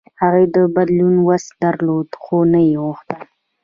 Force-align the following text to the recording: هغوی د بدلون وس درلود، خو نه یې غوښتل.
هغوی 0.21 0.45
د 0.55 0.57
بدلون 0.75 1.15
وس 1.27 1.43
درلود، 1.63 2.09
خو 2.23 2.37
نه 2.51 2.59
یې 2.69 2.75
غوښتل. 2.83 3.21